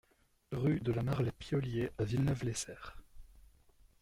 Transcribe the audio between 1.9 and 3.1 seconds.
à Villeneuve-les-Cerfs